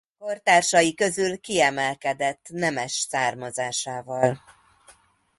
[0.17, 4.41] Kortársai közül kiemelkedett nemes származásával.